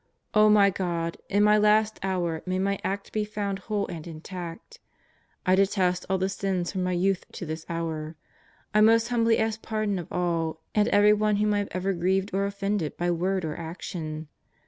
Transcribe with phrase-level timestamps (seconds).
[0.33, 4.79] O my God, in my last hour may my act be found whole and intact.
[5.45, 8.15] I detest all the sins from my youth to this hour.
[8.73, 12.47] I most humbly ask pardon of all and everyone whom I have ever grieved or
[12.47, 14.27] offended by word or action.